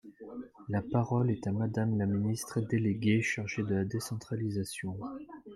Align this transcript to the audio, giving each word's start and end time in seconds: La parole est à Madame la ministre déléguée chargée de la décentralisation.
La 0.67 0.81
parole 0.81 1.29
est 1.29 1.45
à 1.45 1.51
Madame 1.51 1.95
la 1.99 2.07
ministre 2.07 2.59
déléguée 2.59 3.21
chargée 3.21 3.61
de 3.61 3.75
la 3.75 3.85
décentralisation. 3.85 4.97